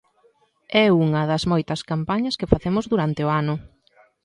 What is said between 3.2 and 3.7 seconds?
o ano.